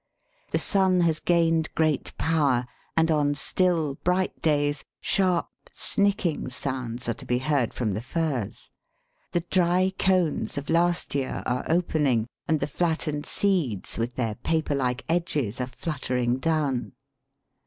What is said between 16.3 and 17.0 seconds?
down.